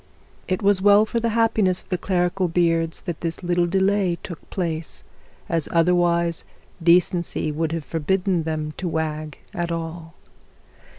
[0.47, 4.49] It was well for the happiness of the clerical beards that this little delay took
[4.49, 5.03] place,
[5.47, 6.43] as otherwise
[6.81, 10.15] decency would have forbidden them to wag at all.